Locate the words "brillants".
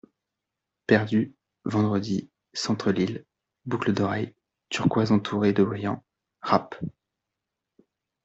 5.63-6.03